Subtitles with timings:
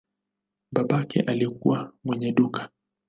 [0.71, 2.69] Babake alikuwa mwenye duka.